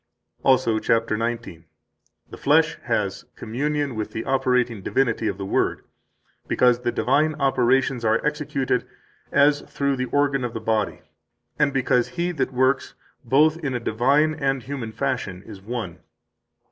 [0.37, 1.11] 34 Also, chap.
[1.11, 1.65] 19:
[2.31, 5.83] The Flesh has communion with the operating divinity of the Word,
[6.47, 8.87] because the divine operations are executed
[9.31, 11.01] as through the organ of the body,
[11.59, 15.99] and because He that works both in a divine and human fashion is one.